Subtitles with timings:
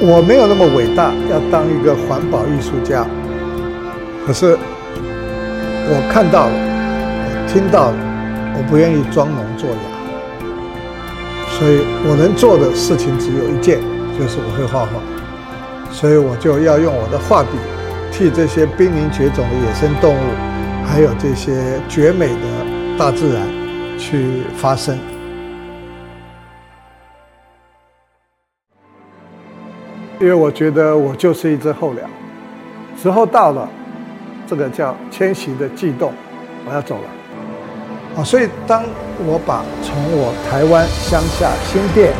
[0.00, 3.04] 我没有那么伟大，要当一个环保艺术家。
[4.24, 4.56] 可是
[5.90, 7.96] 我看到了，我听到了，
[8.56, 9.76] 我不愿意装聋作哑。
[11.58, 13.80] 所以我能做的事情只有一件，
[14.16, 15.02] 就是我会画画。
[15.90, 17.58] 所以我就要用我的画笔，
[18.12, 22.46] 替这些濒临绝种的野生动物，还有这些绝美的
[22.96, 23.42] 大自然
[23.98, 24.96] 去发声。
[30.20, 32.02] 因为我觉得我就是一只候鸟，
[33.00, 33.68] 时候到了，
[34.48, 36.12] 这个叫迁徙的悸动，
[36.66, 38.20] 我要走了。
[38.20, 38.82] 啊，所以当
[39.24, 42.12] 我把从我台湾乡下新店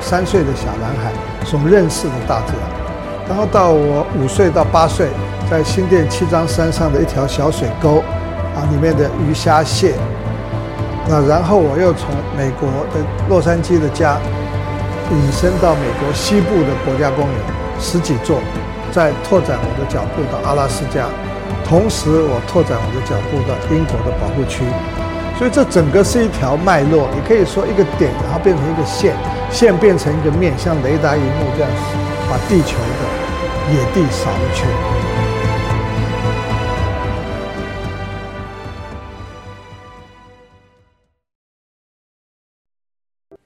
[0.00, 1.12] 三岁的小男孩
[1.44, 5.08] 所认识的大自然，然后到我五岁到八岁
[5.50, 8.02] 在新店七张山上的一条小水沟，
[8.56, 9.92] 啊，里面的鱼虾蟹，
[11.06, 14.16] 那然后我又从美国的洛杉矶的家。
[15.10, 17.36] 引申到美国西部的国家公园
[17.80, 18.40] 十几座，
[18.92, 21.06] 在拓展我的脚步到阿拉斯加，
[21.64, 24.64] 同时我拓展我的脚步到英国的保护区，
[25.38, 29.16] 所以这整个是一条脉络，你可以说一个点，然后变成一个线，
[29.50, 31.70] 线变成一个面，像雷达荧幕这样
[32.28, 35.07] 把地球的野地扫一圈。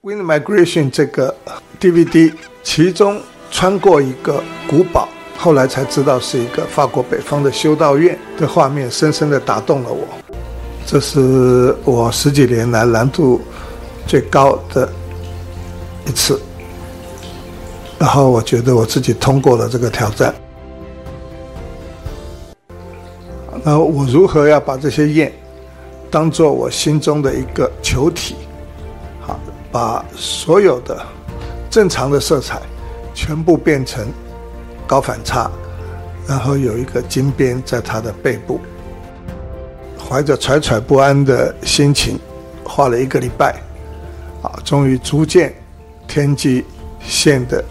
[0.03, 1.33] Wind Migration 这个
[1.79, 10.05] DVD，其中穿过一个古堡，后来才知道是一个法国北方的修道院的画面，深深的打动了我。
[10.85, 13.39] 这是我十几年来难度
[14.05, 14.91] 最高的
[16.05, 16.37] 一次，
[17.97, 20.35] 然后我觉得我自己通过了这个挑战。
[23.63, 25.31] 那我如何要把这些雁
[26.11, 28.35] 当做我心中的一个球体？
[29.73, 31.03] 把所有的
[31.67, 32.61] 正常的色彩
[33.15, 34.07] 全部变成
[34.85, 35.49] 高反差，
[36.27, 38.61] 然后有一个金边在它的背部。
[39.97, 42.19] 怀着惴惴不安的心情
[42.63, 43.59] 画了一个礼拜，
[44.43, 45.51] 啊，终于逐渐
[46.07, 46.63] 天际
[47.01, 47.63] 线的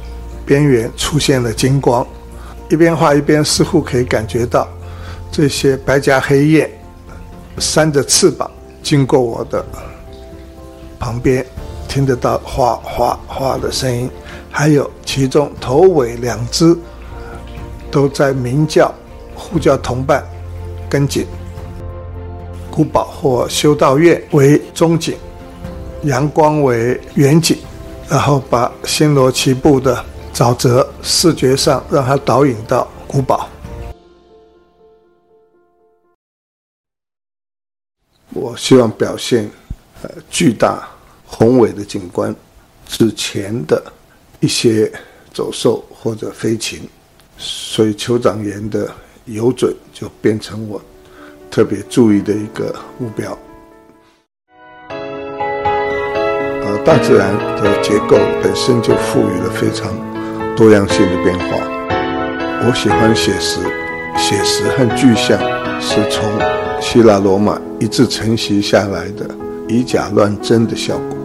[0.44, 2.05] 边缘出现了金光。
[2.69, 4.66] 一边画一边似乎可以感觉到
[5.31, 6.69] 这些白颊黑雁
[7.59, 8.50] 扇着翅膀
[8.82, 9.65] 经过我的
[10.99, 11.47] 旁边。
[11.92, 14.10] 听得到哗哗哗的声音，
[14.50, 16.75] 还有其中头尾两只
[17.91, 18.91] 都在鸣叫，
[19.34, 20.26] 呼叫同伴
[20.88, 21.26] 跟紧。
[22.70, 25.14] 古堡或修道院为中景，
[26.04, 27.58] 阳光为远景，
[28.08, 30.02] 然后把星罗棋布的
[30.32, 33.47] 沼泽视觉上让它导引到古堡。
[38.32, 39.50] 我希望表现
[40.02, 40.88] 呃巨大。
[41.34, 42.34] 宏伟的景观
[42.87, 43.82] 之前的
[44.41, 44.93] 一些
[45.32, 46.81] 走兽或者飞禽，
[47.38, 48.93] 所以酋长岩的
[49.25, 50.81] 游准就变成我
[51.50, 53.37] 特别注意的一个目标。
[54.91, 59.91] 呃，大自然的结构本身就赋予了非常
[60.54, 61.56] 多样性的变化。
[62.64, 63.59] 我喜欢写实，
[64.19, 65.38] 写实和具象
[65.81, 66.31] 是从
[66.81, 69.28] 希腊罗马一直承袭下来的
[69.66, 71.22] 以假乱真的效果。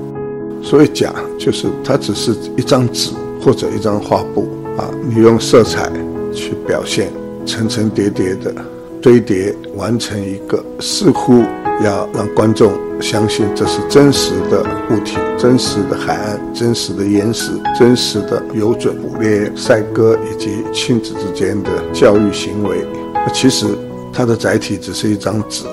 [0.61, 4.47] 所以讲就是它只是一张纸或者一张画布
[4.77, 5.89] 啊，你用色彩
[6.33, 7.11] 去表现，
[7.45, 8.53] 层层叠叠的
[9.01, 11.41] 堆叠，完成一个似乎
[11.83, 22.85] 要让观众相信这是真实的物体、真实的海岸、真实的岩石、真实的游准、捕猎、赛鸽以及亲子之间的教育行为。
[23.33, 23.67] 其实
[24.11, 25.63] 它的载体只是一张纸。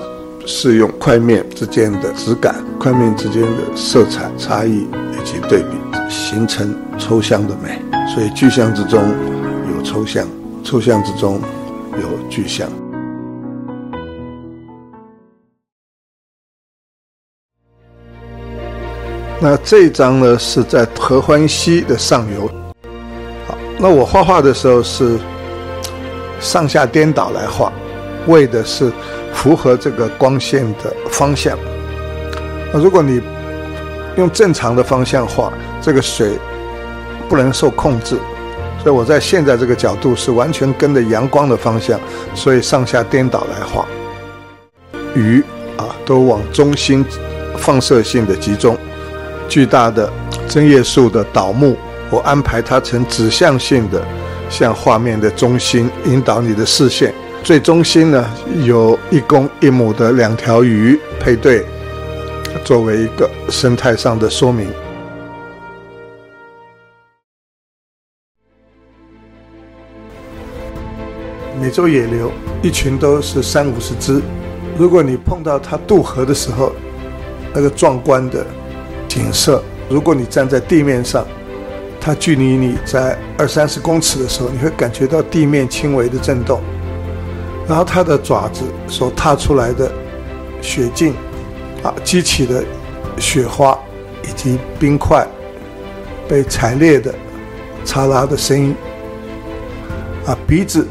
[0.47, 5.75] 是用块面之间的质感、块面之间的色彩差异以及对比，
[6.09, 7.81] 形成抽象的美。
[8.13, 9.01] 所以具象之中
[9.75, 10.27] 有抽象，
[10.63, 11.41] 抽象之中
[11.93, 12.69] 有具象。
[19.41, 22.47] 那这一张呢，是在合欢溪的上游。
[23.47, 25.17] 好，那我画画的时候是
[26.39, 27.73] 上下颠倒来画，
[28.27, 28.91] 为的是。
[29.35, 31.55] 符合这个光线的方向。
[32.73, 33.21] 那如果你
[34.17, 36.39] 用正常的方向画，这个水
[37.29, 38.17] 不能受控制。
[38.81, 41.99] 所以我在现在这个角度是完全跟着阳光的方向，
[42.33, 43.85] 所以上下颠倒来画。
[45.15, 45.43] 鱼
[45.77, 47.05] 啊，都往中心
[47.57, 48.77] 放射性的集中。
[49.47, 50.11] 巨大的
[50.47, 51.75] 针叶树的倒木，
[52.09, 54.03] 我安排它成指向性的，
[54.49, 57.13] 向画面的中心引导你的视线。
[57.45, 58.27] 最中心呢，
[58.63, 61.63] 有一公一母的两条鱼配对，
[62.63, 64.67] 作为一个生态上的说明。
[71.61, 72.31] 美洲野牛，
[72.63, 74.19] 一群都是三五十只。
[74.75, 76.73] 如果你碰到它渡河的时候，
[77.53, 78.43] 那个壮观的
[79.07, 81.23] 景色，如果你站在地面上，
[82.01, 86.59] 它距离你在二三十公尺的时候，你会感觉到地面轻微的震动。
[87.67, 89.91] 然后它的爪子所踏出来的
[90.61, 91.13] 雪径，
[91.81, 92.63] 啊，激起的
[93.17, 93.77] 雪花
[94.23, 95.27] 以及冰块
[96.27, 97.13] 被踩裂的
[97.83, 98.75] 嚓啦的声音，
[100.27, 100.87] 啊，鼻子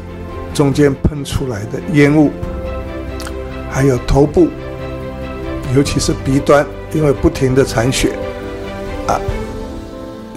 [0.53, 2.31] 中间喷出来的烟雾，
[3.69, 4.49] 还有头部，
[5.75, 8.13] 尤其是鼻端，因为不停的铲雪，
[9.07, 9.19] 啊，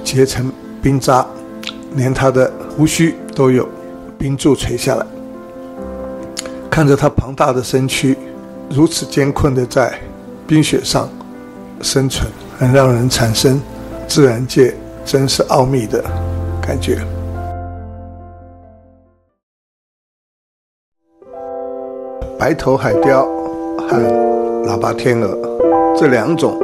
[0.04, 1.26] 结成冰渣，
[1.96, 3.68] 连他的胡须都有
[4.16, 5.06] 冰柱垂下来。
[6.78, 8.16] 看着它庞大的身躯，
[8.70, 9.98] 如此艰困的在
[10.46, 11.08] 冰雪上
[11.82, 13.60] 生存，很让人产生
[14.06, 14.72] 自然界
[15.04, 16.00] 真是奥秘的
[16.62, 17.00] 感觉。
[22.38, 23.24] 白头海雕
[23.76, 23.96] 和
[24.64, 25.36] 喇叭天鹅
[25.96, 26.60] 这两种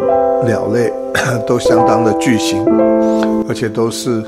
[0.47, 0.93] 鸟类
[1.45, 2.65] 都相当的巨型，
[3.49, 4.23] 而且都是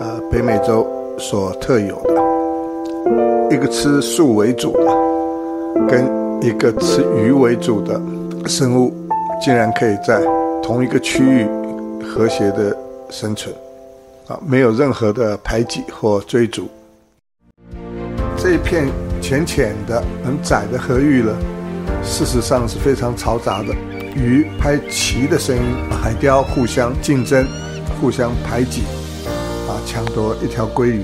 [0.00, 0.84] 呃北美洲
[1.16, 2.20] 所特有的，
[3.54, 5.14] 一个吃树为主的。
[5.88, 6.04] 跟
[6.40, 8.00] 一个吃鱼为主的
[8.46, 8.94] 生物，
[9.42, 10.22] 竟然可以在
[10.62, 11.46] 同一个区域
[12.00, 12.76] 和谐的
[13.10, 13.52] 生存，
[14.28, 16.68] 啊，没有任何的排挤或追逐。
[18.36, 18.86] 这一片
[19.20, 21.36] 浅浅的、很窄的河域了，
[22.04, 23.74] 事实上是非常嘈杂的，
[24.14, 27.44] 鱼拍鳍的声音，海雕互相竞争、
[28.00, 28.82] 互相排挤，
[29.68, 31.02] 啊，抢夺一条鲑鱼。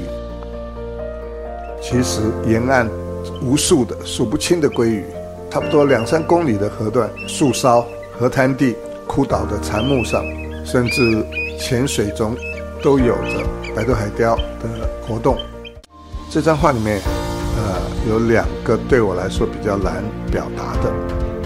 [1.90, 2.88] 其实沿岸。
[3.42, 5.04] 无数的数不清的鲑鱼，
[5.50, 7.84] 差不多两三公里的河段、树梢、
[8.18, 8.74] 河滩地、
[9.06, 10.24] 枯倒的残木上，
[10.64, 11.22] 甚至
[11.58, 12.34] 浅水中，
[12.82, 13.44] 都有着
[13.74, 15.36] 白头海雕的活动。
[16.30, 16.98] 这张画里面，
[17.56, 20.90] 呃，有两个对我来说比较难表达的，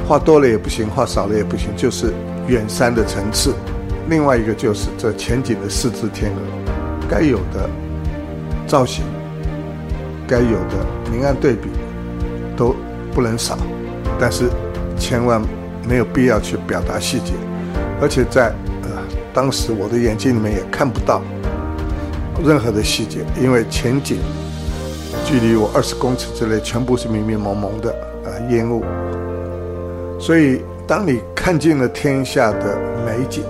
[0.07, 2.13] 画多了也不行，画少了也不行，就是
[2.47, 3.53] 远山的层次。
[4.09, 7.69] 另外一个就是这前景的四只天鹅，该有的
[8.67, 9.05] 造型。
[10.27, 11.69] 该有的明暗对比
[12.57, 12.75] 都
[13.13, 13.57] 不能少，
[14.19, 14.49] 但是
[14.97, 15.43] 千万
[15.89, 17.33] 没有必要去表达细节，
[18.01, 18.49] 而且在
[18.83, 18.91] 呃
[19.33, 21.21] 当时我的眼睛里面也看不到
[22.45, 24.19] 任何的细节，因为前景
[25.25, 27.93] 距离我二十公尺之内全部是迷迷蒙蒙的
[28.25, 28.83] 啊烟雾，
[30.19, 33.45] 所以当你看尽了天下的美景，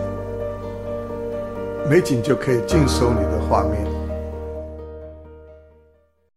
[1.88, 3.93] 美景就可以尽收你的画面。